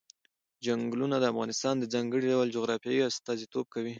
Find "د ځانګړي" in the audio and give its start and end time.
1.79-2.25